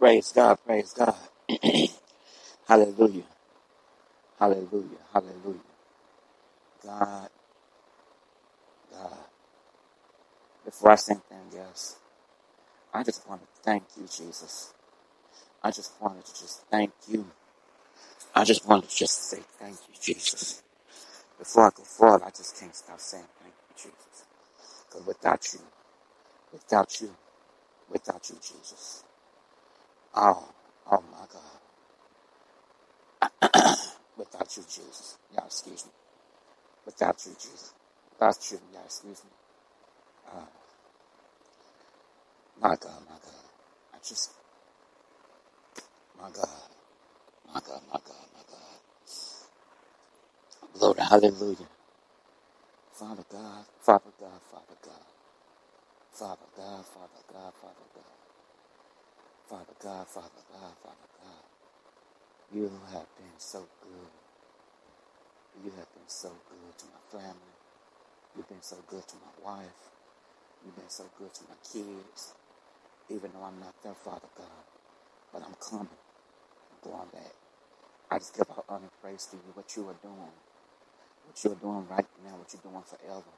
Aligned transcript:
Praise 0.00 0.32
God, 0.32 0.58
praise 0.66 0.94
God. 0.94 1.16
hallelujah, 2.68 3.24
hallelujah, 4.38 4.98
hallelujah. 5.12 5.60
God, 6.84 7.28
God. 8.92 9.18
Before 10.64 10.92
I 10.92 10.96
say 10.96 11.14
anything 11.14 11.60
else, 11.60 11.96
I 12.94 13.02
just 13.04 13.28
want 13.28 13.42
to 13.42 13.48
thank 13.62 13.84
you, 13.96 14.04
Jesus. 14.04 14.74
I 15.62 15.70
just 15.72 15.92
wanted 16.00 16.24
to 16.26 16.32
just 16.32 16.62
thank 16.70 16.92
you. 17.08 17.26
I 18.34 18.44
just 18.44 18.66
wanted 18.68 18.90
to 18.90 18.96
just 18.96 19.30
say 19.30 19.40
thank 19.58 19.76
you, 19.88 19.94
Jesus. 20.00 20.62
Before 21.38 21.66
I 21.66 21.70
go 21.76 21.84
forward, 21.84 22.22
I 22.24 22.30
just 22.30 22.58
can't 22.60 22.76
stop 22.76 23.00
saying 23.00 23.24
thank 23.42 23.54
you, 23.70 23.76
Jesus. 23.76 24.24
Because 24.88 25.06
without 25.06 25.54
you, 25.54 25.60
without 26.52 27.00
you, 27.00 27.10
without 27.90 28.30
you, 28.30 28.36
Jesus. 28.36 29.04
Oh, 30.14 30.48
oh 30.90 31.04
my 31.12 31.26
God. 31.32 31.72
without 34.18 34.56
you, 34.56 34.64
Jesus. 34.64 35.18
Y'all 35.34 35.46
excuse 35.46 35.86
me. 35.86 35.92
Without 36.86 37.18
you, 37.26 37.32
Jesus. 37.34 37.74
Without 38.12 38.52
you, 38.52 38.60
y'all 38.74 38.84
excuse 38.86 39.22
me. 39.24 39.30
Uh, 40.28 40.46
my 42.60 42.70
God, 42.70 43.00
my 43.08 43.16
God. 43.22 43.46
I 43.94 43.98
just, 44.06 44.32
my 46.20 46.30
God, 46.30 46.48
my 47.54 47.60
God, 47.60 47.80
my 47.92 48.00
God, 48.04 48.26
my 48.34 48.42
God. 48.50 48.78
Glory, 50.78 51.00
hallelujah. 51.00 51.68
Father 52.92 53.24
God, 53.30 53.64
Father 53.80 54.10
God, 54.20 54.40
Father 54.50 54.78
God. 54.84 55.06
Father 56.12 56.46
God, 56.56 56.84
Father 56.86 57.22
God, 57.32 57.52
Father 57.60 57.86
God. 57.94 58.19
Father 59.50 59.76
God, 59.82 60.08
Father 60.08 60.44
God, 60.54 60.74
Father 60.84 61.10
God. 61.18 61.44
You 62.54 62.64
have 62.92 63.08
been 63.18 63.38
so 63.38 63.60
good. 63.82 64.12
You 65.64 65.70
have 65.78 65.92
been 65.94 66.08
so 66.08 66.30
good 66.50 66.78
to 66.78 66.86
my 66.86 67.20
family. 67.20 67.54
You've 68.36 68.48
been 68.48 68.62
so 68.62 68.76
good 68.88 69.06
to 69.08 69.16
my 69.16 69.52
wife. 69.52 69.82
You've 70.64 70.76
been 70.76 70.90
so 70.90 71.04
good 71.18 71.34
to 71.34 71.42
my 71.48 71.56
kids. 71.64 72.34
Even 73.10 73.30
though 73.34 73.44
I'm 73.44 73.60
not 73.60 73.74
there, 73.84 73.94
Father 73.94 74.28
God. 74.36 74.64
But 75.32 75.42
I'm 75.44 75.54
coming. 75.60 75.88
I'm 76.70 76.90
going 76.90 77.08
back. 77.12 77.34
I 78.10 78.18
just 78.18 78.36
give 78.36 78.50
our 78.50 78.64
honor 78.68 78.84
and 78.90 79.02
praise 79.02 79.26
to 79.32 79.36
you, 79.36 79.52
what 79.54 79.76
you 79.76 79.82
are 79.88 79.98
doing. 80.02 80.34
What 81.26 81.44
you're 81.44 81.56
doing 81.56 81.86
right 81.90 82.06
now, 82.24 82.36
what 82.38 82.52
you're 82.52 82.62
doing 82.72 82.84
forever. 82.84 83.32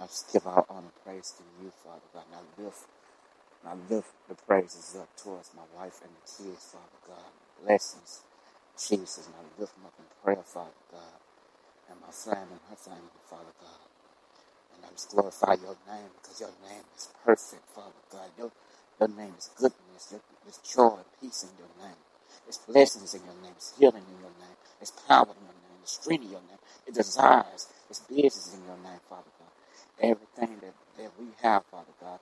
I 0.00 0.06
just 0.06 0.32
give 0.32 0.46
our 0.46 0.66
honor 0.70 0.88
and 0.92 1.04
praise 1.04 1.34
to 1.38 1.44
you, 1.62 1.72
Father 1.84 2.06
God. 2.14 2.24
Now 2.32 2.42
lift, 2.64 2.86
now 3.64 3.76
lift 3.90 4.12
the 4.28 4.36
praises 4.36 4.96
up 5.00 5.08
towards 5.16 5.50
my 5.56 5.64
wife 5.78 6.00
and 6.02 6.12
the 6.12 6.26
kids, 6.26 6.64
Father 6.72 7.00
God. 7.06 7.32
Blessings, 7.64 8.22
Jesus. 8.78 9.28
Now 9.30 9.44
lift 9.58 9.74
them 9.76 9.86
up 9.86 9.94
in 9.98 10.06
prayer, 10.24 10.44
Father 10.44 10.78
God. 10.92 11.20
And 11.90 12.00
my 12.00 12.12
family 12.12 12.58
and 12.58 12.66
her 12.70 12.76
family, 12.76 13.22
Father 13.30 13.54
God. 13.60 13.80
And 14.76 14.84
I 14.86 14.90
just 14.92 15.10
glorify 15.10 15.54
your 15.60 15.76
name 15.88 16.10
because 16.22 16.40
your 16.40 16.54
name 16.68 16.84
is 16.96 17.08
perfect, 17.24 17.64
Father 17.74 18.02
God. 18.12 18.30
Your, 18.38 18.52
your 19.00 19.10
name 19.10 19.34
is 19.38 19.50
goodness. 19.56 20.14
There's 20.44 20.60
joy 20.64 20.98
and 21.02 21.10
peace 21.20 21.44
in 21.44 21.52
your 21.58 21.72
name. 21.80 21.98
There's 22.46 22.58
blessings 22.58 23.14
in 23.14 23.22
your 23.24 23.36
name. 23.42 23.54
There's 23.56 23.74
healing 23.78 24.04
in 24.06 24.18
your 24.20 24.34
name. 24.40 24.58
There's 24.80 24.92
power 25.08 25.28
in 25.32 25.42
your 25.44 25.56
name. 25.58 25.78
There's 25.80 25.96
strength 25.98 26.24
in 26.26 26.32
your 26.32 26.44
name. 26.48 26.62
There's 26.86 27.06
desires. 27.06 27.68
There's 27.88 28.02
business 28.08 28.54
in 28.54 28.64
your 28.66 28.78
name, 28.82 29.00
Father 29.08 29.32
God. 29.38 29.54
Everything 30.00 30.58
that, 30.62 30.74
that 30.98 31.12
we 31.18 31.28
have, 31.42 31.64
Father 31.70 31.94
God, 32.00 32.20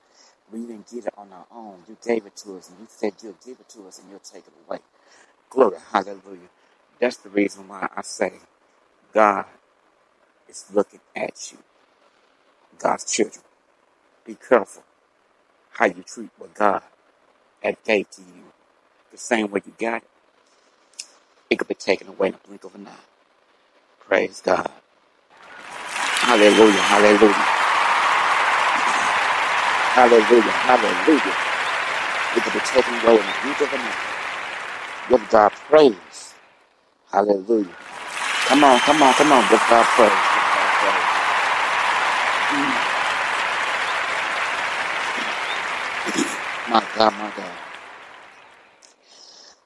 we 0.52 0.60
didn't 0.60 0.90
get 0.90 1.06
it 1.06 1.14
on 1.18 1.30
our 1.32 1.46
own. 1.52 1.82
You 1.88 1.96
gave 2.04 2.26
it 2.26 2.36
to 2.38 2.56
us, 2.58 2.70
and 2.70 2.78
you 2.80 2.86
said 2.90 3.14
you'll 3.22 3.36
give 3.44 3.60
it 3.60 3.68
to 3.70 3.88
us, 3.88 4.00
and 4.00 4.10
you'll 4.10 4.20
take 4.20 4.44
it 4.46 4.54
away. 4.68 4.80
Glory, 5.50 5.78
hallelujah. 5.92 6.50
That's 7.00 7.18
the 7.18 7.30
reason 7.30 7.68
why 7.68 7.88
I 7.96 8.02
say 8.02 8.34
God 9.14 9.46
is 10.48 10.66
looking 10.72 11.00
at 11.16 11.52
you, 11.52 11.58
God's 12.78 13.10
children. 13.10 13.44
Be 14.26 14.36
careful 14.36 14.84
how 15.72 15.86
you 15.86 16.04
treat 16.06 16.30
what 16.38 16.54
God 16.54 16.82
had 17.62 17.82
gave 17.84 18.10
to 18.12 18.22
you. 18.22 18.44
The 19.12 19.18
same 19.18 19.50
way 19.50 19.62
you 19.66 19.74
got 19.78 20.02
it, 20.02 20.10
it 21.50 21.58
could 21.58 21.68
be 21.68 21.74
taken 21.74 22.08
away 22.08 22.28
in 22.28 22.34
a 22.34 22.48
blink 22.48 22.64
of 22.64 22.74
an 22.76 22.88
eye. 22.88 22.96
Praise 24.00 24.42
God. 24.42 24.70
Hallelujah, 26.10 26.72
hallelujah, 26.82 27.34
hallelujah, 29.96 30.52
hallelujah. 30.68 31.36
It 32.36 32.44
could 32.44 32.54
be 32.54 32.60
taken 32.60 32.94
away 33.02 33.16
in 33.16 33.26
a 33.26 33.34
blink 33.42 33.62
of 33.62 33.74
eye. 33.74 34.14
Give 35.08 35.30
God 35.30 35.52
praise. 35.70 36.34
Hallelujah. 37.12 37.76
Come 38.34 38.64
on, 38.64 38.78
come 38.80 39.02
on, 39.02 39.14
come 39.14 39.32
on. 39.32 39.42
Give 39.50 39.60
God 39.70 39.86
praise. 39.96 40.10
Give 40.10 40.48
God 40.54 40.72
praise. 40.80 41.06
Mm, 42.52 42.92
My 46.70 46.86
God, 46.96 47.12
my 47.14 47.32
God. 47.36 47.58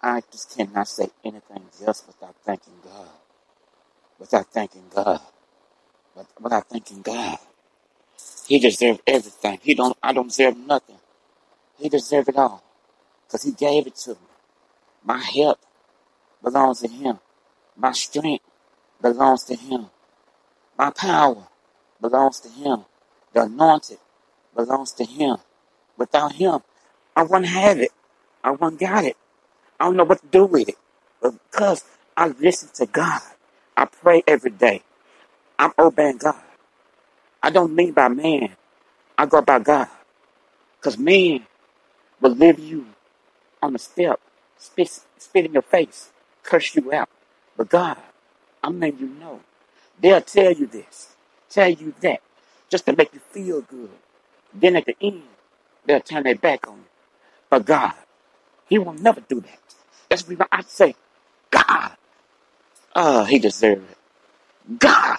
I 0.02 0.22
just 0.32 0.56
cannot 0.56 0.88
say 0.88 1.08
anything 1.24 1.62
else 1.86 2.04
without 2.06 2.34
thanking 2.44 2.74
God. 2.84 3.08
Without 4.20 4.46
thanking 4.52 4.84
God. 4.94 5.20
Without 6.40 6.68
thanking 6.68 7.02
God. 7.02 7.38
He 8.50 8.60
deserves 8.60 9.00
everything. 9.06 9.60
He 9.62 9.74
don't 9.74 9.98
I 10.02 10.12
don't 10.14 10.28
deserve 10.28 10.58
nothing. 10.58 10.98
He 11.78 11.88
deserves 11.88 12.28
it 12.28 12.36
all. 12.36 12.64
Because 13.26 13.44
he 13.44 13.52
gave 13.52 13.86
it 13.88 13.96
to 13.98 14.12
me. 14.12 14.16
My 15.04 15.18
help 15.18 15.60
belongs 16.42 16.80
to 16.80 16.88
him. 16.88 17.20
My 17.76 17.92
strength 17.92 18.44
belongs 19.02 19.44
to 19.44 19.56
him. 19.56 19.86
My 20.78 20.90
power 20.90 21.48
belongs 22.00 22.40
to 22.42 22.50
him. 22.50 22.86
The 23.34 23.44
anointed 23.44 23.98
belongs 24.56 24.92
to 24.94 25.04
him. 25.06 25.38
Without 25.98 26.34
him, 26.34 26.60
I 27.16 27.24
wouldn't 27.24 27.46
have 27.48 27.80
it. 27.80 27.92
I 28.44 28.52
wouldn't 28.52 28.80
got 28.80 29.04
it. 29.04 29.16
I 29.80 29.86
don't 29.86 29.96
know 29.96 30.04
what 30.04 30.22
to 30.22 30.28
do 30.28 30.46
with 30.46 30.68
it. 30.70 30.76
But 31.22 31.34
because 31.50 31.84
I 32.16 32.28
listen 32.28 32.70
to 32.76 32.86
God, 32.86 33.20
I 33.76 33.86
pray 33.86 34.24
every 34.28 34.52
day. 34.52 34.82
I'm 35.58 35.72
obeying 35.78 36.18
God. 36.18 36.36
I 37.42 37.50
don't 37.50 37.74
mean 37.74 37.92
by 37.92 38.08
man. 38.08 38.50
I 39.16 39.26
go 39.26 39.40
by 39.42 39.58
God. 39.58 39.88
Because 40.78 40.98
man 40.98 41.46
will 42.20 42.34
leave 42.34 42.58
you 42.58 42.86
on 43.62 43.72
the 43.74 43.78
step, 43.78 44.20
spit, 44.58 45.00
spit 45.18 45.46
in 45.46 45.52
your 45.52 45.62
face, 45.62 46.10
curse 46.42 46.74
you 46.74 46.92
out. 46.92 47.08
But 47.56 47.68
God, 47.68 47.98
I'm 48.62 48.80
letting 48.80 49.00
you 49.00 49.08
know. 49.08 49.40
They'll 50.00 50.20
tell 50.22 50.52
you 50.52 50.66
this, 50.66 51.14
tell 51.50 51.68
you 51.68 51.94
that, 52.00 52.20
just 52.70 52.86
to 52.86 52.96
make 52.96 53.12
you 53.12 53.20
feel 53.20 53.60
good. 53.60 53.90
Then 54.54 54.76
at 54.76 54.86
the 54.86 54.96
end, 55.00 55.22
they'll 55.84 56.00
turn 56.00 56.22
their 56.22 56.34
back 56.34 56.66
on 56.66 56.78
you. 56.78 56.84
But 57.50 57.66
God, 57.66 57.92
He 58.68 58.78
will 58.78 58.94
never 58.94 59.20
do 59.20 59.40
that. 59.40 59.58
That's 60.08 60.26
why 60.26 60.46
I 60.50 60.62
say, 60.62 60.94
God, 61.50 61.92
oh, 62.96 63.24
He 63.24 63.38
deserves 63.38 63.82
it. 63.82 64.78
God, 64.78 65.18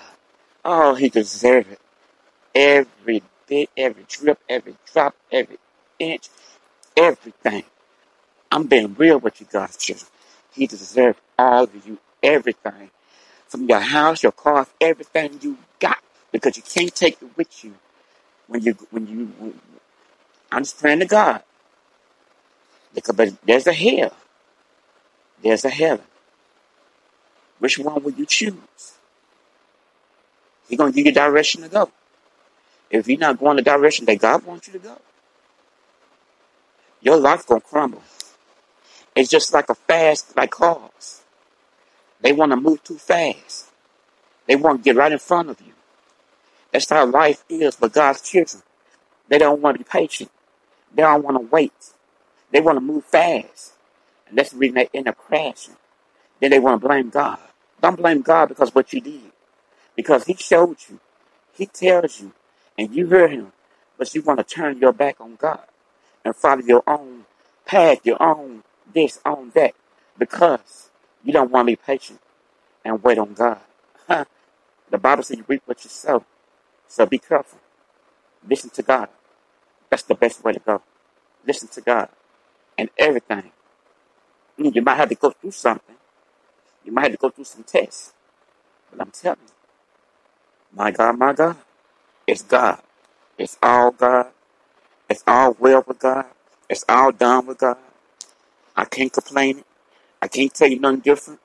oh, 0.66 0.96
He 0.96 1.10
deserves 1.10 1.70
it. 1.72 1.80
Every 2.54 3.24
bit, 3.48 3.70
every 3.78 4.06
drip, 4.08 4.40
every 4.50 4.76
drop, 4.92 5.16
every 5.32 5.58
inch, 6.00 6.30
everything. 6.98 7.64
I'm 8.52 8.68
being 8.68 8.94
real 8.96 9.20
with 9.20 9.40
you, 9.40 9.48
God's 9.52 9.78
children. 9.78 10.08
He 10.54 10.68
deserves 10.68 11.20
all 11.40 11.64
of 11.64 11.88
you, 11.88 11.98
everything. 12.22 12.92
From 13.48 13.68
your 13.68 13.80
house, 13.80 14.24
your 14.24 14.32
car, 14.32 14.68
everything 14.80 15.40
you 15.42 15.58
got. 15.80 15.98
Because 16.32 16.58
you 16.58 16.64
can't 16.64 16.94
take 16.94 17.22
it 17.22 17.38
with 17.38 17.64
you 17.64 17.74
when 18.48 18.62
you, 18.62 18.78
when 18.90 19.08
you, 19.08 19.26
when, 19.38 19.60
I'm 20.52 20.64
just 20.64 20.80
praying 20.80 21.00
to 21.00 21.06
God. 21.06 21.44
Because 22.94 23.38
there's 23.46 23.68
a 23.68 23.74
hell. 23.74 24.14
There's 25.42 25.66
a 25.66 25.70
heaven. 25.70 26.06
Which 27.60 27.80
one 27.80 28.04
will 28.04 28.12
you 28.12 28.26
choose? 28.26 28.94
He's 30.68 30.80
to 30.80 30.92
give 30.92 31.06
you 31.06 31.12
direction 31.12 31.62
to 31.62 31.70
go. 31.70 31.92
If 32.92 33.08
you're 33.08 33.18
not 33.18 33.40
going 33.40 33.56
the 33.56 33.62
direction 33.62 34.06
that 34.06 34.20
God 34.20 34.46
wants 34.46 34.68
you 34.68 34.74
to 34.74 34.80
go, 34.80 34.98
your 37.02 37.18
life 37.18 37.48
going 37.48 37.62
to 37.62 37.68
crumble. 37.68 38.04
It's 39.16 39.30
just 39.30 39.54
like 39.54 39.70
a 39.70 39.76
fast, 39.76 40.36
like 40.38 40.52
cars. 40.52 41.22
They 42.22 42.34
want 42.34 42.52
to 42.52 42.58
move 42.58 42.84
too 42.84 42.98
fast. 42.98 43.72
They 44.48 44.56
want 44.56 44.80
to 44.80 44.84
get 44.84 44.96
right 44.96 45.12
in 45.12 45.20
front 45.20 45.50
of 45.50 45.60
you. 45.62 45.74
That's 46.72 46.90
how 46.90 47.06
life 47.06 47.44
is 47.50 47.76
for 47.76 47.90
God's 47.90 48.22
children. 48.22 48.64
They 49.28 49.38
don't 49.38 49.62
want 49.62 49.78
to 49.78 49.84
be 49.84 49.90
patient. 49.90 50.30
They 50.94 51.04
don't 51.04 51.24
want 51.24 51.38
to 51.38 51.48
wait. 51.52 51.94
They 52.52 52.62
want 52.62 52.78
to 52.78 52.82
move 52.82 53.06
fast. 53.06 53.74
And 54.28 54.38
that's 54.38 54.52
the 54.52 54.58
reason 54.58 54.76
they 54.76 54.90
end 54.94 55.08
up 55.08 55.18
crashing. 55.18 55.76
Then 56.40 56.52
they 56.52 56.60
want 56.60 56.82
to 56.82 56.88
blame 56.88 57.10
God. 57.10 57.40
Don't 57.82 57.96
blame 57.98 58.22
God 58.22 58.50
because 58.50 58.76
what 58.76 58.92
you 58.94 59.02
did. 59.02 59.32
Because 59.96 60.26
He 60.26 60.36
showed 60.36 60.78
you. 60.90 61.00
He 61.54 61.66
tells 61.66 62.22
you. 62.22 62.34
And 62.78 62.96
you 62.96 63.08
hear 63.08 63.28
Him. 63.28 63.54
But 63.98 64.14
you 64.16 64.22
want 64.22 64.40
to 64.40 64.44
turn 64.44 64.80
your 64.80 64.94
back 64.94 65.20
on 65.20 65.36
God. 65.36 65.62
And 66.26 66.36
follow 66.36 66.62
your 66.62 66.84
own 66.88 67.26
path, 67.66 68.06
your 68.06 68.22
own 68.22 68.64
this, 68.94 69.20
on 69.26 69.52
that, 69.56 69.74
because 70.18 70.90
you 71.24 71.34
don't 71.34 71.52
want 71.52 71.68
to 71.68 71.72
be 71.72 71.76
patient 71.76 72.20
and 72.84 73.02
wait 73.04 73.18
on 73.18 73.34
God. 73.34 73.60
the 74.08 74.98
Bible 74.98 75.24
says 75.24 75.38
you 75.38 75.46
reap 75.48 75.64
what 75.66 75.84
you 75.84 75.90
sow. 75.90 76.26
So 76.88 77.06
be 77.06 77.18
careful. 77.18 77.60
Listen 78.48 78.70
to 78.72 78.82
God. 78.82 79.10
That's 79.90 80.04
the 80.04 80.16
best 80.16 80.44
way 80.44 80.54
to 80.54 80.60
go. 80.60 80.82
Listen 81.46 81.68
to 81.70 81.82
God 81.82 82.10
and 82.78 82.90
everything. 82.98 83.52
You 84.58 84.82
might 84.82 84.96
have 84.96 85.10
to 85.10 85.16
go 85.16 85.32
through 85.32 85.52
something. 85.52 85.96
You 86.84 86.92
might 86.92 87.04
have 87.04 87.12
to 87.12 87.18
go 87.18 87.30
through 87.30 87.46
some 87.46 87.64
tests. 87.64 88.14
But 88.90 89.02
I'm 89.02 89.12
telling 89.12 89.40
you, 89.42 89.54
my 90.78 90.92
God, 90.92 91.18
my 91.18 91.34
God, 91.34 91.58
it's 92.28 92.44
God. 92.44 92.82
It's 93.38 93.58
all 93.64 93.92
God. 93.92 94.28
It's 95.10 95.24
all 95.28 95.56
well 95.60 95.84
with 95.88 96.00
God. 96.00 96.26
It's 96.70 96.86
all 96.90 97.12
done 97.12 97.48
with 97.48 97.60
God. 97.60 97.78
I 98.76 98.86
can't 98.86 99.14
complain. 99.14 99.64
I 100.22 100.28
can't 100.28 100.54
tell 100.54 100.70
you 100.70 100.80
nothing 100.80 101.02
different. 101.02 101.40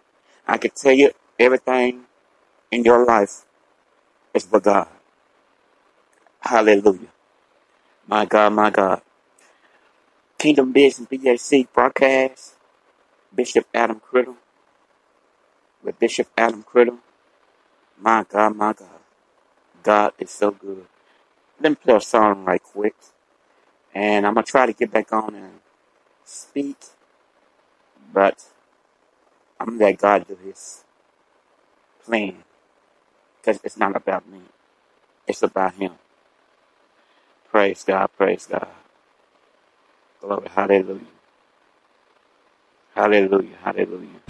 I 0.48 0.58
can 0.58 0.72
tell 0.72 0.92
you 0.92 1.12
everything 1.38 2.04
in 2.70 2.84
your 2.84 3.04
life 3.06 3.44
is 4.34 4.44
for 4.44 4.60
God. 4.60 4.88
Hallelujah. 6.40 7.08
My 8.06 8.26
God, 8.26 8.52
my 8.54 8.70
God. 8.70 9.02
Kingdom 10.38 10.72
Business 10.72 11.08
BAC 11.08 11.72
broadcast. 11.72 12.54
Bishop 13.34 13.66
Adam 13.74 14.00
Criddle. 14.00 14.36
With 15.82 15.98
Bishop 15.98 16.28
Adam 16.36 16.64
Criddle. 16.64 16.98
My 18.00 18.24
God, 18.28 18.56
my 18.56 18.72
God. 18.74 18.95
God 19.86 20.14
is 20.20 20.30
so 20.32 20.52
good. 20.52 20.86
Let 21.60 21.70
me 21.70 21.76
play 21.76 21.96
a 21.96 22.02
song 22.02 22.44
right 22.44 22.62
quick. 22.62 22.96
And 23.94 24.26
I'm 24.26 24.34
going 24.34 24.44
to 24.44 24.50
try 24.52 24.66
to 24.66 24.74
get 24.74 24.90
back 24.92 25.12
on 25.12 25.34
and 25.34 25.60
speak. 26.24 26.76
But 28.12 28.44
I'm 29.60 29.66
going 29.68 29.78
to 29.78 29.84
let 29.86 29.98
God 29.98 30.28
do 30.28 30.38
his 30.44 30.84
plan. 32.04 32.44
Because 33.40 33.60
it's 33.64 33.78
not 33.78 33.96
about 33.96 34.28
me. 34.28 34.40
It's 35.28 35.42
about 35.42 35.74
him. 35.74 35.92
Praise 37.50 37.84
God, 37.84 38.08
praise 38.16 38.46
God. 38.46 38.68
Glory, 40.20 40.48
hallelujah. 40.54 41.00
Hallelujah, 42.94 43.56
hallelujah. 43.62 44.20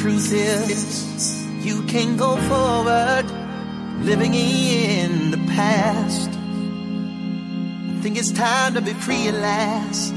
Truth 0.00 0.32
is, 0.32 1.46
you 1.66 1.82
can 1.84 2.16
go 2.16 2.36
forward 2.48 3.41
living 4.04 4.34
in 4.34 5.30
the 5.30 5.38
past. 5.54 6.30
I 6.30 8.00
think 8.02 8.18
it's 8.18 8.32
time 8.32 8.74
to 8.74 8.80
be 8.80 8.92
free 8.92 9.28
at 9.28 9.34
last. 9.34 10.14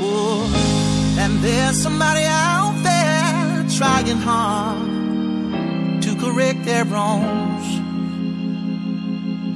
Oh, 0.00 1.16
and 1.18 1.38
there's 1.38 1.80
somebody 1.80 2.24
out 2.24 2.76
there 2.82 3.66
trying 3.78 4.18
hard 4.18 6.02
to 6.02 6.16
correct 6.16 6.64
their 6.64 6.84
wrongs 6.84 7.88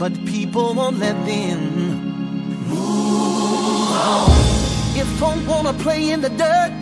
but 0.02 0.12
people 0.26 0.74
won't 0.74 0.98
let 0.98 1.14
them 1.24 1.60
move 2.66 3.92
on. 3.92 4.30
If 5.00 5.06
folk 5.20 5.46
wanna 5.46 5.74
play 5.74 6.10
in 6.10 6.22
the 6.22 6.28
dirt 6.28 6.72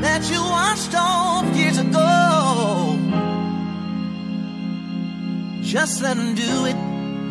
that 0.00 0.22
you 0.30 0.40
washed 0.40 0.94
off 0.94 1.44
years 1.56 1.78
ago, 1.78 2.33
just 5.74 6.00
let 6.02 6.16
them 6.16 6.36
do 6.36 6.66
it. 6.66 6.76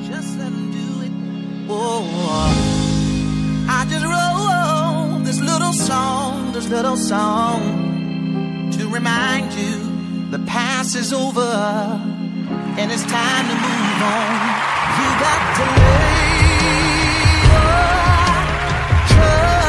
Just 0.05 0.37
let 0.37 0.51
them 0.51 0.69
do 0.69 1.01
it. 1.05 1.11
Oh, 1.69 2.03
I 3.69 3.85
just 3.89 4.05
wrote 4.05 5.23
this 5.23 5.39
little 5.39 5.71
song, 5.71 6.51
this 6.51 6.67
little 6.67 6.97
song 6.97 8.69
to 8.73 8.89
remind 8.89 9.53
you 9.53 10.29
the 10.29 10.39
past 10.39 10.93
is 10.97 11.13
over 11.13 11.53
and 12.79 12.91
it's 12.91 13.05
time 13.05 13.45
to 13.47 13.55
move 13.65 14.01
on. 14.17 14.35
You 14.99 15.07
got 15.25 15.41
to 15.59 15.65
lay 15.79 16.43
your 17.47 17.93
troubles 19.07 19.62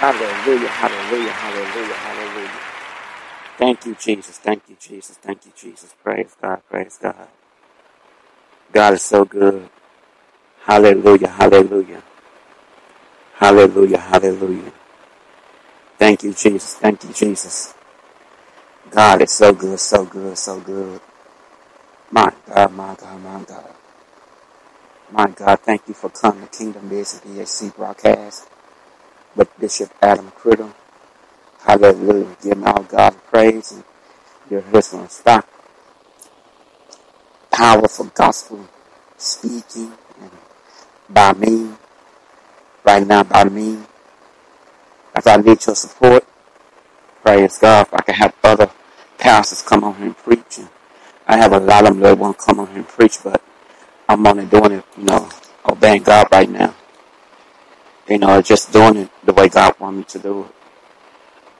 Hallelujah, 0.00 0.68
hallelujah, 0.68 1.32
hallelujah, 1.32 1.94
hallelujah. 1.94 2.60
Thank 3.58 3.86
you, 3.86 3.96
Jesus. 3.96 4.38
Thank 4.38 4.62
you, 4.68 4.76
Jesus. 4.80 5.16
Thank 5.18 5.46
you, 5.46 5.52
Jesus. 5.56 5.94
Praise 6.02 6.36
God, 6.40 6.62
praise 6.70 6.98
God. 7.02 7.28
God 8.72 8.94
is 8.94 9.02
so 9.02 9.24
good. 9.24 9.68
Hallelujah, 10.62 11.28
hallelujah, 11.28 12.02
hallelujah, 13.34 13.98
hallelujah. 14.00 14.72
Thank 15.98 16.24
you, 16.24 16.34
Jesus. 16.34 16.74
Thank 16.76 17.04
you, 17.04 17.12
Jesus. 17.14 17.74
God 18.90 19.22
is 19.22 19.32
so 19.32 19.54
good, 19.54 19.80
so 19.80 20.04
good, 20.06 20.38
so 20.38 20.60
good. 20.60 21.00
My 22.10 22.32
God, 22.48 22.72
my 22.74 22.96
God, 22.96 23.22
my 23.22 23.44
God. 23.44 23.74
My 25.12 25.28
God, 25.30 25.60
thank 25.60 25.88
you 25.88 25.94
for 25.94 26.10
coming 26.10 26.48
to 26.48 26.58
Kingdom 26.58 26.90
Business 26.90 27.62
BAC 27.62 27.76
broadcast 27.76 28.49
with 29.36 29.48
Bishop 29.58 29.92
Adam 30.02 30.32
Criddle. 30.32 30.72
Hallelujah. 31.60 32.36
Giving 32.42 32.64
all 32.64 32.82
God 32.82 33.16
praise 33.30 33.72
and 33.72 33.84
your 34.50 34.62
listening 34.72 35.08
stop. 35.08 35.48
Powerful 37.50 38.06
gospel 38.06 38.68
speaking 39.16 39.92
and 40.20 40.30
by 41.08 41.32
me, 41.34 41.70
right 42.84 43.06
now 43.06 43.22
by 43.22 43.44
me. 43.44 43.78
If 45.14 45.26
I 45.26 45.36
need 45.36 45.64
your 45.66 45.74
support, 45.74 46.24
praise 47.22 47.58
God. 47.58 47.86
If 47.86 47.94
I 47.94 48.02
can 48.02 48.14
have 48.14 48.34
other 48.44 48.70
pastors 49.18 49.62
come 49.62 49.84
on 49.84 49.94
here 49.96 50.06
and 50.06 50.16
preach. 50.16 50.58
And 50.58 50.68
I 51.26 51.36
have 51.36 51.52
a 51.52 51.60
lot 51.60 51.86
of 51.86 51.94
them 51.94 52.00
that 52.00 52.18
want 52.18 52.38
to 52.38 52.44
come 52.44 52.60
on 52.60 52.68
here 52.68 52.78
and 52.78 52.88
preach, 52.88 53.18
but 53.22 53.42
I'm 54.08 54.26
only 54.26 54.46
doing 54.46 54.72
it, 54.72 54.84
you 54.96 55.04
know, 55.04 55.28
obeying 55.68 56.02
God 56.02 56.28
right 56.32 56.48
now. 56.48 56.74
You 58.08 58.18
know, 58.18 58.42
just 58.42 58.72
doing 58.72 58.96
it 58.96 59.10
the 59.24 59.32
way 59.32 59.48
God 59.48 59.78
wants 59.78 59.96
me 59.98 60.04
to 60.04 60.18
do 60.18 60.44
it. 60.44 60.54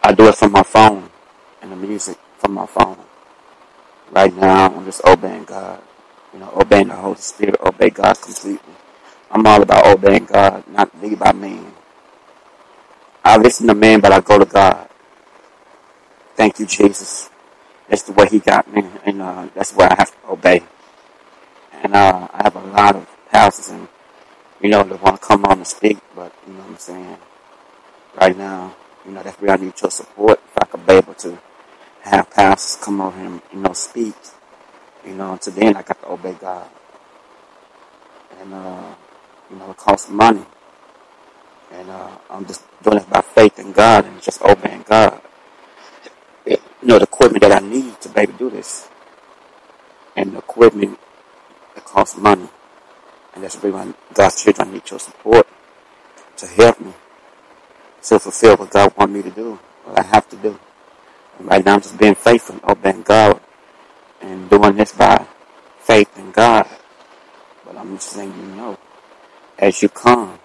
I 0.03 0.13
do 0.13 0.29
it 0.29 0.35
from 0.35 0.53
my 0.53 0.63
phone 0.63 1.11
and 1.63 1.73
the 1.73 1.77
music 1.77 2.19
from 2.39 2.55
my 2.55 2.67
phone. 2.67 2.99
Right 4.11 4.35
now, 4.35 4.75
I'm 4.75 4.85
just 4.85 5.05
obeying 5.05 5.45
God. 5.45 5.83
You 6.33 6.41
know, 6.41 6.53
obeying 6.57 6.89
the 6.89 6.97
Holy 6.97 7.17
Spirit, 7.17 7.61
obey 7.61 7.91
God 7.91 8.21
completely. 8.21 8.75
I'm 9.31 9.47
all 9.47 9.63
about 9.63 9.87
obeying 9.87 10.25
God, 10.25 10.65
not 10.69 10.91
lead 11.03 11.19
by 11.19 11.33
man. 11.33 11.73
I 13.25 13.37
listen 13.37 13.69
to 13.69 13.75
man, 13.75 14.01
but 14.01 14.13
I 14.13 14.21
go 14.21 14.39
to 14.39 14.45
God. 14.45 14.89
Thank 16.37 16.59
you, 16.59 16.67
Jesus. 16.67 17.31
That's 17.89 18.03
the 18.03 18.13
way 18.13 18.29
He 18.29 18.39
got 18.41 18.73
me, 18.73 18.85
and 19.05 19.23
uh, 19.23 19.49
that's 19.55 19.75
where 19.75 19.91
I 19.91 19.95
have 19.99 20.11
to 20.11 20.31
obey. 20.31 20.63
And 21.73 21.95
uh, 21.95 22.29
I 22.33 22.43
have 22.45 22.57
a 22.57 22.61
lot 22.61 22.97
of 22.97 23.07
pastors, 23.31 23.69
and 23.69 23.89
you 24.63 24.69
know, 24.69 24.83
they 24.83 24.97
want 24.97 25.21
to 25.21 25.27
come 25.27 25.45
on 25.47 25.59
and 25.59 25.67
speak, 25.67 25.99
but 26.15 26.35
you 26.47 26.53
know 26.53 26.61
what 26.61 26.71
I'm 26.71 26.79
saying. 26.79 27.17
Right 28.21 28.37
now, 28.37 28.77
you 29.07 29.13
know, 29.13 29.23
that's 29.23 29.41
where 29.41 29.53
I 29.53 29.57
need 29.57 29.81
your 29.81 29.91
support. 29.91 30.41
If 30.47 30.59
I 30.63 30.67
could 30.67 30.87
be 30.87 30.93
able 30.95 31.15
to 31.15 31.39
have 32.03 32.31
pastors 32.31 32.83
come 32.83 33.01
over 33.01 33.19
and 33.19 33.41
you 33.53 33.61
know 33.61 33.73
speak, 33.73 34.15
you 35.07 35.15
know, 35.15 35.37
to 35.39 35.51
then 35.51 35.77
I 35.77 35.83
got 35.83 36.01
to 36.03 36.11
obey 36.11 36.35
God, 36.35 36.69
and 38.41 38.53
uh, 38.53 38.95
you 39.51 39.57
know, 39.57 39.71
it 39.71 39.77
costs 39.79 40.11
money, 40.11 40.45
and 41.73 41.91
uh, 41.91 42.11
I'm 42.29 42.45
just 42.47 42.63
doing 42.83 42.99
it 42.99 43.09
by 43.11 43.23
faith 43.23 43.59
in 43.59 43.73
God 43.73 44.05
and 44.05 44.21
just 44.21 44.43
obeying 44.43 44.85
God. 44.89 45.21
You 46.47 46.59
know, 46.83 46.99
the 46.99 47.05
equipment 47.05 47.43
that 47.43 47.63
I 47.63 47.67
need 47.67 48.01
to 48.03 48.09
be 48.09 48.21
able 48.23 48.33
to 48.33 48.39
do 48.39 48.51
this, 48.51 48.89
and 50.17 50.33
the 50.33 50.39
equipment 50.39 50.99
it 51.77 51.85
costs 51.85 52.17
money, 52.19 52.49
and 53.35 53.45
that's 53.45 53.57
why 53.57 53.95
God's 54.15 54.43
children 54.43 54.69
I 54.69 54.73
need 54.73 54.91
your 54.91 55.01
support 55.01 55.47
to 56.37 56.47
help 56.47 56.81
me 56.81 56.93
to 58.03 58.19
fulfill 58.19 58.57
what 58.57 58.71
God 58.71 58.97
wants 58.97 59.15
me 59.15 59.23
to 59.23 59.31
do, 59.31 59.59
what 59.85 59.99
I 59.99 60.03
have 60.03 60.29
to 60.31 60.37
do. 60.37 60.59
And 61.39 61.49
right 61.49 61.65
now, 61.65 61.75
I'm 61.75 61.81
just 61.81 61.99
being 61.99 62.15
faithful, 62.15 62.61
obeying 62.69 63.03
God, 63.03 63.41
and 64.21 64.49
doing 64.49 64.77
this 64.77 64.93
by 64.93 65.27
faith 65.79 66.19
in 66.19 66.31
God. 66.33 66.67
But 67.65 67.77
I'm 67.77 67.97
just 67.97 68.09
saying, 68.09 68.33
you 68.37 68.57
know, 68.57 68.79
as 69.59 69.83
you 69.83 69.89
come, 69.89 70.39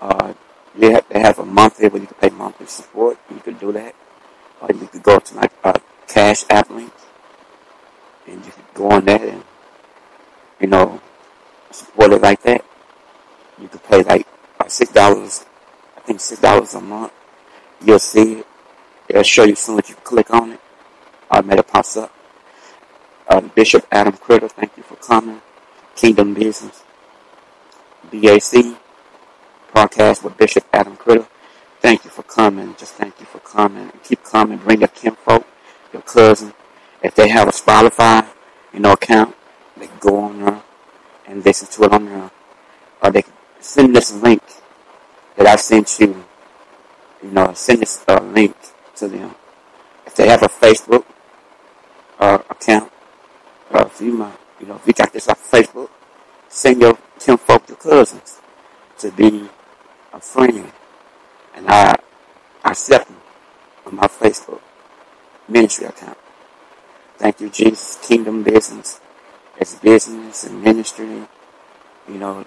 uh, 0.00 0.32
you 0.76 0.90
have, 0.92 1.08
to 1.10 1.18
have 1.18 1.38
a 1.38 1.44
monthly 1.44 1.88
where 1.88 2.00
you 2.00 2.08
can 2.08 2.16
pay 2.16 2.34
monthly 2.34 2.66
support. 2.66 3.18
You 3.30 3.40
could 3.40 3.60
do 3.60 3.72
that, 3.72 3.94
or 4.60 4.68
you 4.74 4.86
could 4.86 5.02
go 5.02 5.18
to 5.18 5.34
like 5.36 5.52
a 5.62 5.80
cash 6.08 6.44
app 6.50 6.70
link, 6.70 6.92
and 8.26 8.44
you 8.44 8.52
could 8.52 8.74
go 8.74 8.90
on 8.90 9.04
that 9.04 9.20
and 9.20 9.44
you 10.60 10.66
know 10.66 11.00
it 11.82 12.22
like 12.22 12.42
that. 12.42 12.64
You 13.60 13.68
could 13.68 13.82
pay 13.84 14.02
like 14.02 14.26
six 14.68 14.92
dollars, 14.92 15.44
I 15.96 16.00
think 16.00 16.20
six 16.20 16.40
dollars 16.40 16.74
a 16.74 16.80
month. 16.80 17.12
You'll 17.84 17.98
see 17.98 18.40
it. 18.40 18.46
It'll 19.08 19.22
show 19.22 19.44
you 19.44 19.52
as 19.52 19.58
soon 19.60 19.78
as 19.78 19.88
you 19.88 19.96
click 19.96 20.30
on 20.30 20.52
it. 20.52 20.60
Automatic 21.30 21.66
pops 21.68 21.96
up. 21.96 22.12
Uh, 23.28 23.40
Bishop 23.40 23.86
Adam 23.90 24.14
Criddle, 24.14 24.50
thank 24.50 24.76
you 24.76 24.82
for 24.82 24.96
coming. 24.96 25.40
Kingdom 25.96 26.34
Business. 26.34 26.82
BAC 28.10 28.76
podcast 29.74 30.22
with 30.22 30.36
Bishop 30.36 30.64
Adam 30.72 30.96
Criddle. 30.96 31.26
Thank 31.80 32.04
you 32.04 32.10
for 32.10 32.22
coming. 32.22 32.74
Just 32.78 32.94
thank 32.94 33.18
you 33.20 33.26
for 33.26 33.38
coming. 33.40 33.90
Keep 34.02 34.24
coming. 34.24 34.58
Bring 34.58 34.80
your 34.80 34.88
kinfolk, 34.88 35.46
your 35.92 36.02
cousin. 36.02 36.52
If 37.02 37.14
they 37.14 37.28
have 37.28 37.48
a 37.48 37.50
Spotify, 37.52 38.26
you 38.72 38.80
know, 38.80 38.92
account, 38.92 39.36
they 39.76 39.88
go 40.00 40.16
on 40.16 40.42
there 40.42 40.63
and 41.26 41.44
listen 41.44 41.68
to 41.68 41.84
it 41.84 41.92
on 41.92 42.06
there. 42.06 42.30
Or 43.02 43.10
they 43.10 43.24
send 43.60 43.94
this 43.94 44.12
link 44.12 44.42
that 45.36 45.46
I 45.46 45.56
sent 45.56 45.98
you. 46.00 46.24
You 47.22 47.30
know, 47.30 47.52
send 47.54 47.80
this 47.80 48.04
uh, 48.06 48.20
link 48.20 48.56
to 48.96 49.08
them. 49.08 49.34
If 50.06 50.14
they 50.14 50.28
have 50.28 50.42
a 50.42 50.48
Facebook 50.48 51.04
uh, 52.18 52.38
account, 52.50 52.92
uh, 53.70 53.84
if 53.86 54.00
you 54.00 54.12
might, 54.12 54.36
you 54.60 54.66
know, 54.66 54.76
if 54.76 54.86
you 54.86 54.92
got 54.92 55.12
this 55.12 55.28
off 55.28 55.50
Facebook, 55.50 55.88
send 56.48 56.80
your 56.80 56.98
kinfolk, 57.18 57.68
your 57.68 57.78
cousins, 57.78 58.40
to 58.98 59.10
be 59.10 59.48
a 60.12 60.20
friend, 60.20 60.70
and 61.54 61.66
I 61.68 61.96
I 62.64 62.70
accept 62.70 63.08
them 63.08 63.20
on 63.86 63.96
my 63.96 64.06
Facebook 64.06 64.60
ministry 65.48 65.86
account. 65.86 66.16
Thank 67.18 67.40
you, 67.40 67.50
Jesus. 67.50 67.98
Kingdom 68.02 68.42
business, 68.42 69.00
it's 69.58 69.74
business 69.76 70.44
and 70.44 70.62
ministry. 70.62 71.26
You 72.08 72.18
know, 72.18 72.44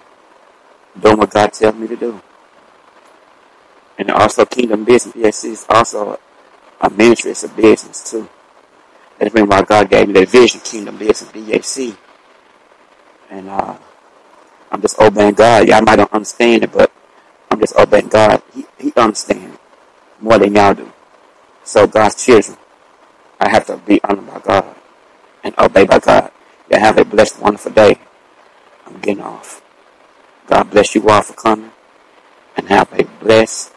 doing 1.00 1.18
what 1.18 1.32
God 1.32 1.54
tells 1.54 1.76
me 1.76 1.88
to 1.88 1.96
do, 1.96 2.22
and 3.98 4.12
also 4.12 4.46
kingdom 4.46 4.86
business. 4.86 5.16
Yes, 5.16 5.44
it's 5.44 5.66
also 5.70 6.20
a 6.82 6.90
ministry. 6.90 7.32
It's 7.32 7.44
a 7.44 7.50
business 7.50 8.12
too. 8.12 8.30
That's 9.20 9.34
why 9.34 9.62
God 9.64 9.90
gave 9.90 10.08
me 10.08 10.14
that 10.14 10.30
vision, 10.30 10.62
kingdom 10.62 10.98
business, 10.98 11.32
BAC, 11.32 11.98
and 13.32 13.50
uh, 13.50 13.78
I'm 14.72 14.82
just 14.82 15.00
obeying 15.00 15.34
God. 15.34 15.68
Y'all 15.68 15.82
might 15.82 15.96
don't 15.96 16.14
understand 16.14 16.64
it, 16.64 16.72
but 16.72 16.92
I'm 17.50 17.60
just 17.60 17.76
obeying 17.76 18.10
God. 18.10 18.42
He, 18.54 18.66
he 18.78 18.94
understands 18.96 19.58
more 20.20 20.38
than 20.38 20.56
y'all 20.56 20.74
do. 20.74 20.92
So 21.64 21.88
God's 21.88 22.24
children, 22.24 22.58
I 23.40 23.50
have 23.50 23.66
to 23.68 23.78
be 23.78 24.02
honored 24.04 24.28
by 24.28 24.40
God 24.40 24.76
and 25.44 25.56
obey 25.58 25.86
by 25.86 26.00
God. 26.00 26.32
Y'all 26.70 26.80
have 26.82 26.98
a 26.98 27.06
blessed, 27.06 27.42
wonderful 27.42 27.72
day. 27.72 27.98
I'm 28.86 29.00
getting 29.00 29.24
off. 29.24 29.64
God 30.48 30.72
bless 30.72 30.96
you 30.96 31.08
all 31.10 31.22
for 31.24 31.34
coming 31.34 31.72
and 32.58 32.70
have 32.70 32.92
a 32.94 33.06
blessed, 33.24 33.74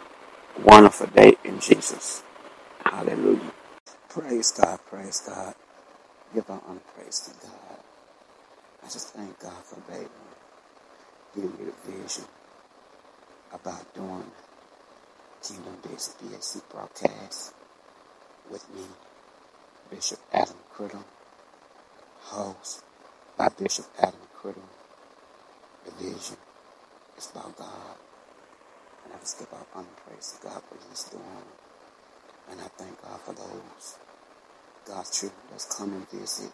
wonderful 0.64 1.08
day 1.08 1.36
in 1.44 1.60
Jesus. 1.60 2.22
Hallelujah. 2.84 3.52
Praise 4.08 4.52
God, 4.52 4.80
praise 4.86 5.20
God. 5.26 5.54
Give 6.34 6.48
our 6.50 6.62
honor 6.68 6.80
praise 6.96 7.20
to 7.20 7.46
God. 7.46 7.78
I 8.82 8.86
just 8.88 9.10
thank 9.14 9.38
God 9.40 9.64
for 9.64 9.80
baby 9.92 10.08
giving 11.34 11.52
me 11.52 11.66
the 11.66 11.92
vision 11.92 12.24
about 13.52 13.94
doing 13.94 14.24
Kingdom 15.46 15.76
Days 15.88 16.14
BAC 16.22 16.68
broadcast 16.70 17.54
with 18.50 18.64
me, 18.74 18.82
Bishop 19.90 20.20
Adam 20.32 20.56
Criddle, 20.76 21.04
host 22.30 22.84
by 23.36 23.48
Bishop 23.48 23.86
Adam 23.98 24.20
Criddle. 24.38 24.70
The 25.84 25.90
vision 25.92 26.36
is 27.18 27.30
about 27.32 27.56
God. 27.56 27.96
And 29.04 29.14
I 29.14 29.18
just 29.18 29.38
give 29.38 29.52
our 29.52 29.66
honor 29.74 29.88
praise 30.06 30.38
to 30.38 30.46
God 30.46 30.62
for 30.68 30.76
He's 30.88 31.04
doing. 31.04 31.24
And 32.50 32.60
I 32.60 32.68
thank 32.78 33.02
God 33.02 33.20
for 33.22 33.32
those 33.32 33.98
God's 34.86 35.20
children 35.20 35.40
that's 35.50 35.76
come 35.76 35.92
and 35.92 36.08
visit 36.10 36.52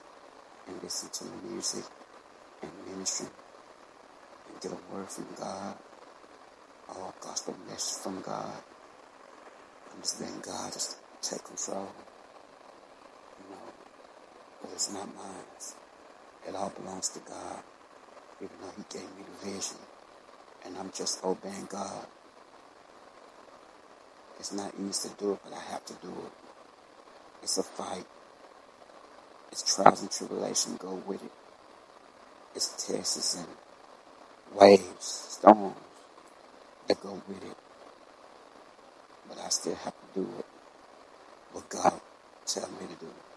and 0.66 0.82
listen 0.82 1.10
to 1.10 1.24
the 1.24 1.48
music 1.52 1.84
and 2.62 2.70
ministry 2.90 3.28
and 4.48 4.60
get 4.62 4.72
a 4.72 4.94
word 4.94 5.10
from 5.10 5.26
God 5.38 5.76
or 6.88 7.12
gospel 7.20 7.54
message 7.68 8.02
from 8.02 8.22
God. 8.22 8.54
I'm 9.94 10.02
just 10.02 10.20
letting 10.20 10.40
God 10.40 10.72
just 10.72 10.96
take 11.22 11.44
control. 11.44 11.88
It's 14.76 14.92
not 14.92 15.06
mine. 15.16 15.46
It 16.46 16.54
all 16.54 16.68
belongs 16.68 17.08
to 17.08 17.20
God, 17.20 17.60
even 18.42 18.54
though 18.60 18.72
He 18.76 18.84
gave 18.90 19.08
me 19.16 19.24
the 19.24 19.50
vision. 19.50 19.78
And 20.66 20.76
I'm 20.76 20.92
just 20.94 21.24
obeying 21.24 21.66
God. 21.70 22.06
It's 24.38 24.52
not 24.52 24.74
easy 24.78 25.08
to 25.08 25.14
do 25.14 25.32
it, 25.32 25.38
but 25.42 25.54
I 25.54 25.60
have 25.72 25.82
to 25.86 25.94
do 25.94 26.08
it. 26.08 26.32
It's 27.42 27.56
a 27.56 27.62
fight. 27.62 28.04
It's 29.50 29.74
trials 29.74 30.02
and 30.02 30.10
tribulation 30.10 30.76
go 30.76 31.02
with 31.06 31.24
it. 31.24 31.32
It's 32.54 32.86
tests 32.86 33.34
and 33.34 33.48
waves, 34.60 35.38
storms 35.40 35.74
that 36.86 37.02
go 37.02 37.22
with 37.26 37.42
it. 37.42 37.56
But 39.26 39.38
I 39.38 39.48
still 39.48 39.74
have 39.76 39.94
to 39.94 40.20
do 40.20 40.28
it. 40.38 40.44
What 41.52 41.66
God 41.70 41.98
tell 42.44 42.68
me 42.68 42.86
to 42.88 43.06
do. 43.06 43.35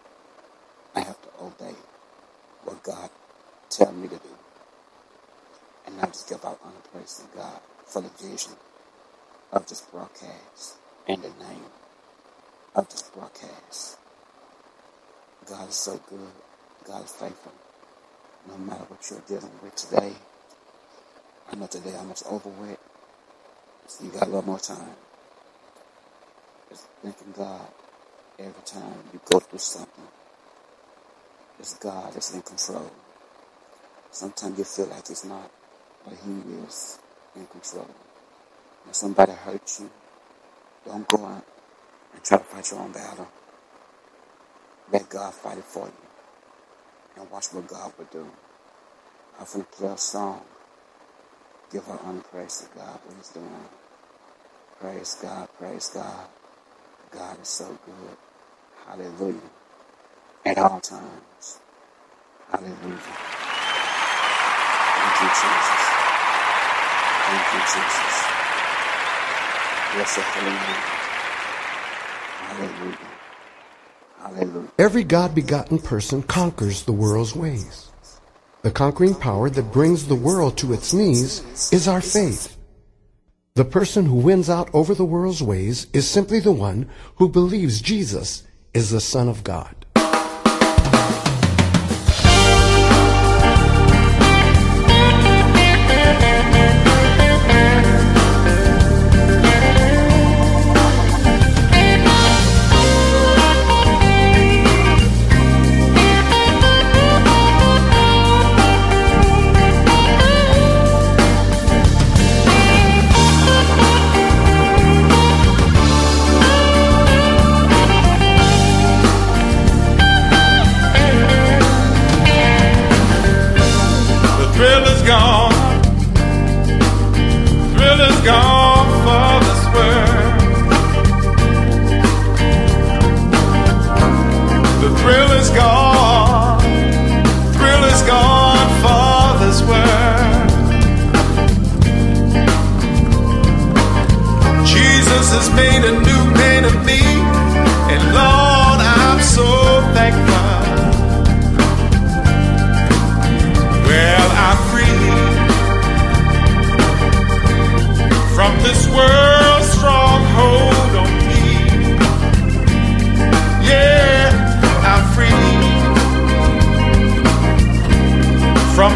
Obey 1.42 1.76
what 2.64 2.84
God 2.84 3.10
tell 3.70 3.92
me 3.94 4.08
to 4.10 4.16
do. 4.18 4.30
And 5.88 5.98
not 5.98 6.14
just 6.14 6.30
give 6.30 6.46
out 6.46 6.60
honor 6.64 6.76
praise 6.94 7.24
to 7.24 7.38
God 7.38 7.60
for 7.86 8.02
the 8.02 8.10
vision 8.10 8.54
of 9.54 9.68
this 9.68 9.82
broadcast 9.82 10.78
and 11.08 11.22
the 11.22 11.30
name 11.30 11.66
of 12.76 12.90
this 12.90 13.04
broadcast. 13.04 13.98
God 15.50 15.70
is 15.70 15.76
so 15.76 16.00
good. 16.10 16.30
God 16.86 17.06
is 17.06 17.12
faithful. 17.12 17.54
No 18.48 18.58
matter 18.58 18.84
what 18.90 19.06
you're 19.12 19.22
dealing 19.28 19.52
with 19.64 19.76
today, 19.76 20.14
I 21.52 21.56
know 21.56 21.68
today 21.68 21.96
I'm 22.00 22.10
much 22.10 22.24
over 22.30 22.50
with. 22.50 22.80
So 23.88 24.06
you 24.06 24.12
got 24.12 24.24
a 24.24 24.26
little 24.28 24.44
more 24.46 24.60
time. 24.60 24.96
Just 26.70 26.88
thanking 27.04 27.34
God 27.38 27.68
every 28.40 28.64
time 28.66 28.96
you 29.14 29.22
go 29.26 29.40
through 29.40 29.60
something. 29.60 30.06
It's 31.60 31.76
God 31.76 32.14
that's 32.14 32.34
in 32.34 32.42
control. 32.44 32.92
Sometimes 34.12 34.58
you 34.58 34.64
feel 34.66 34.88
like 34.88 35.10
it's 35.10 35.26
not, 35.26 35.52
but 36.06 36.14
He 36.26 36.32
is 36.66 37.00
in 37.36 37.46
control. 37.48 37.88
When 38.86 38.94
somebody 38.94 39.34
hurts 39.34 39.82
you, 39.82 39.90
don't 40.86 41.08
go 41.08 41.26
out 41.26 41.46
and 42.14 42.24
try 42.24 42.38
to 42.40 42.44
fight 42.44 42.72
your 42.72 42.82
own 42.82 42.92
battle. 42.94 43.28
Let 44.92 45.10
God 45.10 45.34
fight 45.34 45.60
it 45.60 45.66
for 45.66 45.88
you. 45.88 45.94
And 47.22 47.32
watch 47.32 47.48
what 47.54 47.68
God 47.68 47.94
will 47.98 48.06
do. 48.12 48.28
Going 49.54 49.66
to 49.66 49.72
play 49.72 49.90
a 49.90 49.98
song. 49.98 50.42
Give 51.72 51.86
her 51.86 52.00
honor 52.04 52.22
praise 52.32 52.68
to 52.72 52.78
God 52.80 53.00
what 53.06 53.16
He's 53.18 53.30
doing. 53.30 53.50
Praise 54.80 55.18
God, 55.22 55.50
praise 55.60 55.90
God. 55.90 56.28
God 57.12 57.42
is 57.42 57.50
so 57.50 57.66
good. 57.86 58.18
Hallelujah. 58.88 59.40
At 60.50 60.58
all 60.58 60.80
times. 60.80 61.60
Hallelujah. 62.50 62.98
Thank 64.98 65.16
you, 65.22 65.30
Jesus. 65.30 65.82
Thank 67.30 67.46
you, 67.54 67.62
Jesus. 67.70 68.16
Bless 69.94 70.18
holy 70.18 70.50
name. 70.50 70.84
Hallelujah. 72.50 72.98
Hallelujah. 74.18 74.72
Every 74.80 75.04
God 75.04 75.36
begotten 75.36 75.78
person 75.78 76.24
conquers 76.24 76.82
the 76.82 76.94
world's 76.94 77.36
ways. 77.36 77.92
The 78.64 78.72
conquering 78.72 79.14
power 79.14 79.52
that 79.52 79.72
brings 79.72 80.08
the 80.08 80.16
world 80.16 80.58
to 80.58 80.74
its 80.74 80.96
knees 80.96 81.72
is 81.72 81.88
our 81.88 82.02
faith. 82.02 82.58
The 83.54 83.66
person 83.66 84.08
who 84.08 84.16
wins 84.16 84.50
out 84.50 84.72
over 84.74 84.96
the 84.96 85.06
world's 85.06 85.44
ways 85.44 85.86
is 85.94 86.08
simply 86.08 86.40
the 86.40 86.52
one 86.52 86.90
who 87.18 87.30
believes 87.30 87.82
Jesus 87.82 88.48
is 88.74 88.90
the 88.90 89.00
Son 89.00 89.30
of 89.30 89.44
God. 89.44 89.79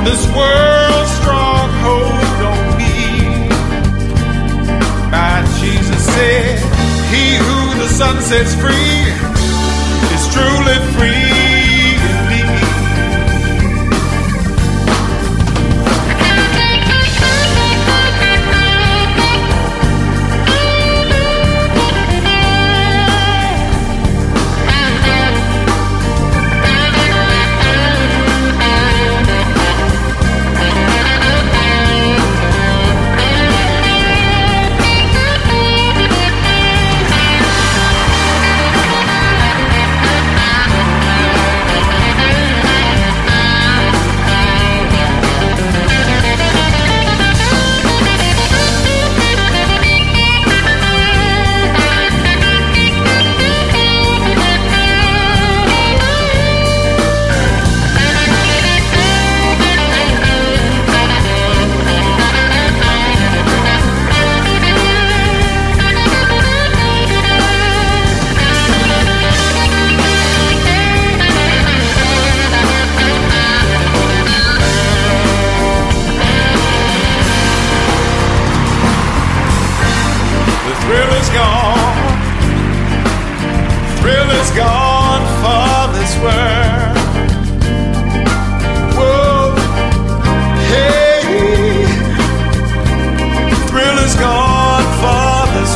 This 0.04 0.26
world's 0.36 1.12
stronghold 1.20 2.40
on 2.52 2.78
me. 2.78 3.48
My 5.10 5.44
Jesus 5.60 6.02
said, 6.16 6.60
He 7.14 7.26
who 7.46 7.80
the 7.82 7.90
Son 7.90 8.22
sets 8.22 8.54
free 8.56 9.00
is 10.16 10.24
truly 10.34 10.80
free 10.96 11.33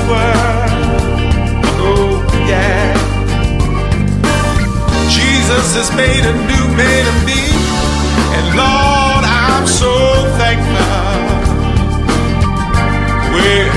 world. 0.08 1.64
Oh, 1.84 2.24
yeah. 2.48 2.96
Jesus 5.10 5.68
has 5.76 5.90
made 5.96 6.24
a 6.24 6.36
new 6.52 6.66
man 6.76 7.04
of 7.12 7.18
me. 7.30 7.44
And 8.38 8.46
Lord, 8.56 9.24
I'm 9.26 9.68
so 9.68 9.94
thankful. 10.40 10.76
Well, 13.34 13.70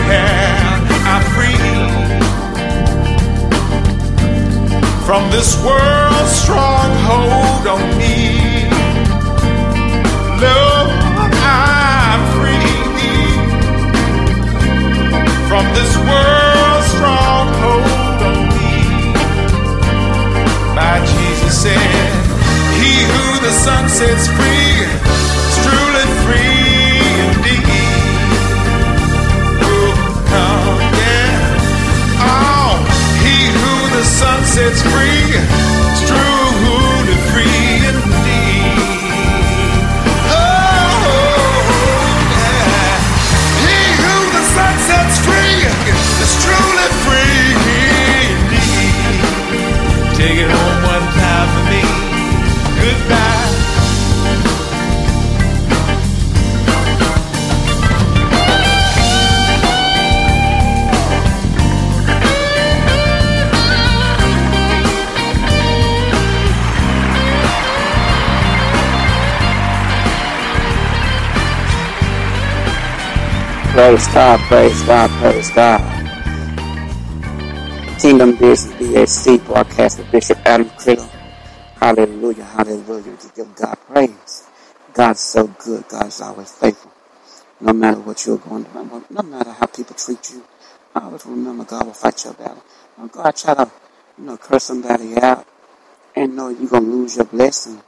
I'm 1.10 1.24
free 1.34 1.60
from 5.06 5.30
this 5.30 5.50
world's 5.64 6.30
stronghold 6.42 7.66
on 7.66 7.98
me. 7.98 8.68
Lord. 10.40 10.79
From 15.60 15.74
this 15.74 15.94
world's 16.08 16.86
stronghold 16.94 18.20
on 18.30 18.38
me. 18.56 18.80
My 20.72 20.96
Jesus 21.12 21.54
said, 21.64 22.00
He 22.80 22.92
who 23.12 23.26
the 23.46 23.52
Son 23.52 23.84
sets 23.88 24.26
free 24.36 24.72
is 24.88 25.56
truly 25.64 26.06
free 26.24 26.96
indeed. 27.26 28.30
Oh, 29.68 29.92
come, 30.32 30.80
yeah. 31.02 31.44
Oh, 32.32 32.72
he 33.24 33.36
who 33.60 33.74
the 33.98 34.04
Son 34.04 34.40
sets 34.44 34.80
free 34.92 35.28
is 35.92 36.00
truly 36.08 36.29
Praise 73.90 74.06
God, 74.14 74.40
praise 74.46 74.82
God, 74.82 75.10
praise 75.18 75.50
God. 75.50 75.80
Kingdom 77.98 78.36
Business 78.36 78.78
BAC 78.78 79.44
broadcast 79.44 79.98
with 79.98 80.12
Bishop 80.12 80.38
Adam 80.46 80.68
Criddle. 80.78 81.10
Hallelujah, 81.74 82.44
hallelujah. 82.44 83.16
To 83.16 83.32
give 83.34 83.52
God 83.56 83.76
praise. 83.88 84.46
God's 84.94 85.18
so 85.18 85.48
good. 85.48 85.88
God's 85.88 86.20
always 86.20 86.52
faithful. 86.52 86.92
No 87.60 87.72
matter 87.72 87.98
what 87.98 88.24
you're 88.24 88.38
going 88.38 88.64
through, 88.64 89.06
no 89.10 89.22
matter 89.22 89.50
how 89.50 89.66
people 89.66 89.96
treat 89.96 90.30
you, 90.30 90.44
always 90.94 91.26
remember 91.26 91.64
God 91.64 91.86
will 91.86 91.92
fight 91.92 92.24
your 92.24 92.34
battle. 92.34 92.62
Don't 92.96 93.10
go 93.10 93.22
out 93.22 93.36
try 93.36 93.54
to, 93.54 93.68
you 94.18 94.24
know, 94.24 94.36
curse 94.36 94.62
somebody 94.62 95.16
out 95.20 95.48
and 96.14 96.36
know 96.36 96.48
you're 96.48 96.70
going 96.70 96.84
to 96.84 96.90
lose 96.90 97.16
your 97.16 97.26
blessing 97.26 97.82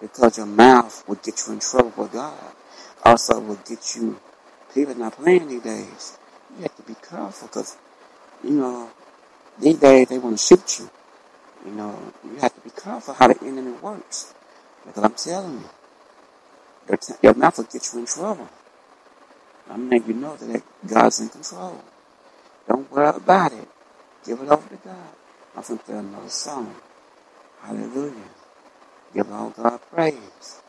because 0.00 0.38
your 0.38 0.46
mouth 0.46 1.06
will 1.06 1.16
get 1.16 1.46
you 1.46 1.52
in 1.52 1.60
trouble 1.60 1.92
with 1.94 2.12
God. 2.12 2.40
Also 3.04 3.38
will 3.38 3.60
get 3.68 3.96
you 3.96 4.18
people 4.74 4.94
not 4.94 5.14
playing 5.16 5.48
these 5.48 5.62
days. 5.62 6.18
You 6.56 6.62
have 6.62 6.76
to 6.76 6.82
be 6.82 6.94
careful 6.94 7.48
because, 7.48 7.76
you 8.44 8.50
know, 8.52 8.90
these 9.60 9.78
days 9.78 10.08
they 10.08 10.18
want 10.18 10.38
to 10.38 10.44
shoot 10.44 10.78
you. 10.80 10.90
You 11.66 11.72
know, 11.72 12.12
you 12.24 12.36
have 12.38 12.54
to 12.54 12.60
be 12.60 12.70
careful 12.70 13.14
how 13.14 13.28
the 13.28 13.40
enemy 13.44 13.72
works. 13.82 14.34
Because 14.86 15.04
I'm 15.04 15.14
telling 15.14 15.60
you, 15.60 15.70
your, 16.88 16.96
t- 16.98 17.14
your 17.22 17.34
mouth 17.34 17.56
will 17.58 17.64
get 17.64 17.88
you 17.92 18.00
in 18.00 18.06
trouble. 18.06 18.48
I'm 19.70 19.88
letting 19.90 20.08
you 20.08 20.14
know 20.14 20.36
that 20.36 20.62
God's 20.86 21.20
in 21.20 21.28
control. 21.28 21.82
Don't 22.68 22.90
worry 22.90 23.16
about 23.16 23.52
it. 23.52 23.68
Give 24.24 24.40
it 24.40 24.48
over 24.48 24.68
to 24.68 24.76
God. 24.76 24.96
I'm 25.56 25.62
going 25.62 25.78
to 25.78 25.84
play 25.84 25.96
another 25.98 26.28
song. 26.28 26.74
Hallelujah. 27.62 28.12
Give 29.14 29.30
all 29.32 29.50
God 29.50 29.80
praise. 29.90 30.62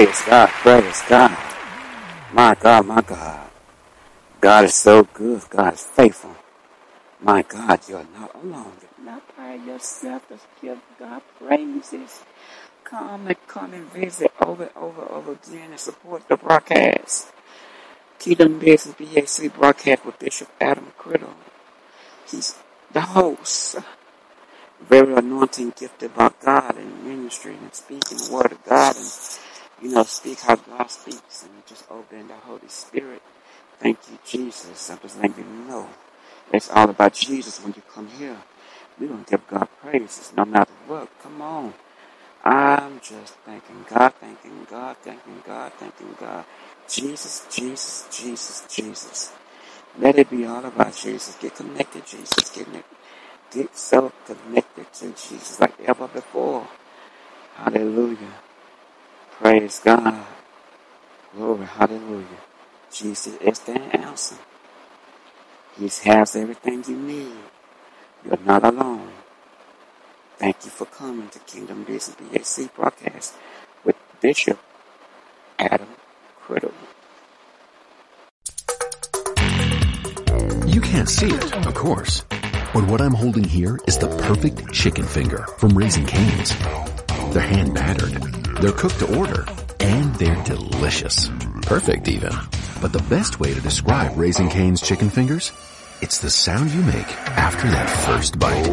Praise 0.01 0.23
God, 0.23 0.49
praise 0.49 1.03
God. 1.11 1.39
My 2.33 2.55
God, 2.59 2.87
my 2.87 3.03
God. 3.03 3.51
God 4.41 4.65
is 4.65 4.75
so 4.75 5.03
good. 5.05 5.43
God 5.51 5.75
is 5.75 5.85
faithful. 5.85 6.37
My 7.21 7.43
God, 7.43 7.81
you're 7.87 8.07
not 8.19 8.35
alone. 8.35 8.73
You're 8.81 9.05
not 9.05 9.37
by 9.37 9.57
yourself. 9.57 10.27
Just 10.31 10.47
give 10.63 10.79
God 10.99 11.21
praises. 11.39 12.23
Come 12.83 13.27
and 13.27 13.37
come 13.47 13.75
and 13.75 13.93
visit 13.93 14.33
over 14.41 14.63
and 14.63 14.73
over 14.75 15.03
and 15.03 15.11
over 15.11 15.33
again 15.33 15.73
and 15.73 15.79
support 15.79 16.27
the 16.29 16.39
broadcast. 16.39 17.31
Kingdom 18.19 18.59
Business 18.59 18.95
BAC 18.95 19.55
broadcast 19.55 20.07
with 20.07 20.19
Bishop 20.19 20.49
Adam 20.63 20.93
Criddle. 20.99 21.35
He's 22.27 22.57
the 22.91 23.03
host. 23.03 23.77
Very 24.81 25.13
anointing, 25.13 25.75
gifted 25.77 26.15
by 26.17 26.31
God 26.43 26.79
in 26.79 27.07
ministry 27.07 27.55
and 27.61 27.75
speaking 27.75 28.17
the 28.17 28.33
word 28.33 28.53
of 28.53 28.65
God 28.65 28.97
and 28.97 29.05
you 29.83 29.91
know, 29.91 30.05
speak 30.05 30.41
how 30.41 30.57
God 30.57 30.91
speaks 30.91 31.45
and 31.45 31.67
just 31.67 31.91
obeying 31.91 32.29
the 32.29 32.35
Holy 32.37 32.69
Spirit. 32.69 33.23
Thank 33.79 33.99
you, 34.11 34.19
Jesus. 34.27 34.91
I'm 34.91 34.99
just 35.01 35.19
letting 35.21 35.39
you 35.39 35.67
know. 35.69 35.89
It's 36.53 36.71
all 36.71 36.91
about 36.91 37.15
Jesus 37.15 37.63
when 37.63 37.75
you 37.75 37.83
come 37.95 38.09
here. 38.19 38.37
Going 38.99 39.25
to 39.25 39.31
give 39.31 39.49
God 39.49 39.69
praises 39.83 40.33
no 40.37 40.45
matter 40.45 40.73
what. 40.87 41.09
Come 41.23 41.43
on. 41.43 41.75
I'm 42.45 43.01
just 43.01 43.35
thanking 43.47 43.85
God, 43.89 44.15
thanking 44.21 44.67
God, 44.71 44.97
thanking 45.03 45.43
God, 45.47 45.73
thanking 45.75 46.17
God. 46.21 46.45
Jesus, 46.89 47.47
Jesus, 47.51 48.09
Jesus, 48.11 48.67
Jesus. 48.75 49.33
Let 49.99 50.19
it 50.19 50.31
be 50.31 50.47
all 50.47 50.65
about 50.65 50.95
Jesus. 50.97 51.37
Get 51.41 51.57
connected, 51.57 52.07
Jesus. 52.07 52.51
Get, 52.51 52.67
get 53.53 53.77
so 53.77 54.13
connected 54.27 54.93
to 54.95 55.07
Jesus 55.11 55.61
like 55.61 55.75
ever 55.87 56.09
before. 56.09 56.67
Hallelujah. 57.57 58.35
Praise 59.41 59.81
God. 59.83 60.27
Glory. 61.35 61.65
Hallelujah. 61.65 62.27
Jesus 62.93 63.37
is 63.41 63.59
the 63.61 63.81
answer. 63.97 64.37
He 65.79 65.89
has 66.05 66.37
everything 66.37 66.85
you 66.87 66.97
need. 66.97 67.33
You're 68.27 68.39
not 68.45 68.65
alone. 68.65 69.09
Thank 70.37 70.65
you 70.67 70.71
for 70.71 70.85
coming 70.85 71.31
to 71.31 71.39
Kingdom 71.41 71.85
Business 71.85 72.17
BAC 72.17 72.75
broadcast 72.75 73.35
with 73.83 73.97
Bishop 74.21 74.59
Adam 75.59 75.89
Criddle. 76.45 76.75
You 80.67 80.83
can't 80.83 81.09
see 81.09 81.31
it, 81.31 81.67
of 81.67 81.75
course. 81.75 82.25
But 82.75 82.87
what 82.89 83.01
I'm 83.01 83.15
holding 83.15 83.45
here 83.45 83.79
is 83.87 83.97
the 83.97 84.09
perfect 84.09 84.71
chicken 84.71 85.07
finger 85.07 85.47
from 85.57 85.71
Raising 85.71 86.05
Cane's. 86.05 86.55
They're 87.33 87.41
hand 87.41 87.75
battered, 87.75 88.23
they're 88.61 88.73
cooked 88.73 88.99
to 88.99 89.19
order, 89.19 89.47
and 89.81 90.15
they're 90.17 90.43
delicious. 90.45 91.31
Perfect 91.63 92.09
even. 92.09 92.33
But 92.81 92.93
the 92.93 93.03
best 93.09 93.41
way 93.41 93.55
to 93.55 93.61
describe 93.61 94.17
Raising 94.17 94.49
Cane's 94.49 94.81
chicken 94.81 95.11
fingers? 95.11 95.53
It's 96.03 96.19
the 96.19 96.31
sound 96.31 96.71
you 96.71 96.83
make 96.83 97.07
after 97.39 97.69
that 97.69 97.89
first 98.07 98.39
bite. 98.39 98.67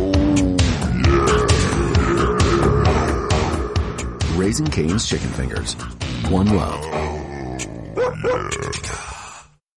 Raising 4.37 4.67
Cane's 4.67 5.07
chicken 5.07 5.29
fingers. 5.29 5.73
One 6.29 6.47
love. 6.55 6.83